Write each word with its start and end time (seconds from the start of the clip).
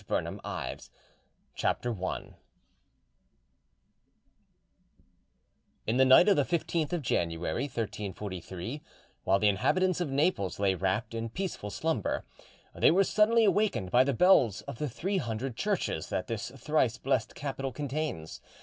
*JOAN 0.07 0.25
OF 0.25 0.33
NAPLES—1343 0.33 0.41
1382* 1.55 1.55
CHAPTER 1.55 2.05
I 2.05 2.33
In 5.85 5.97
the 5.97 6.05
night 6.05 6.27
of 6.27 6.35
the 6.35 6.43
15th 6.43 6.91
of 6.91 7.03
January 7.03 7.63
1343, 7.65 8.81
while 9.25 9.37
the 9.37 9.47
inhabitants 9.47 10.01
of 10.01 10.09
Naples 10.09 10.57
lay 10.59 10.73
wrapped 10.73 11.13
in 11.13 11.29
peaceful 11.29 11.69
slumber, 11.69 12.25
they 12.73 12.89
were 12.89 13.03
suddenly 13.03 13.45
awakened 13.45 13.91
by 13.91 14.03
the 14.03 14.15
bells 14.15 14.61
of 14.61 14.79
the 14.79 14.89
three 14.89 15.17
hundred 15.19 15.55
churches 15.55 16.09
that 16.09 16.25
this 16.25 16.51
thrice 16.57 16.97
blessed 16.97 17.35
capital 17.35 17.71
contains. 17.71 18.41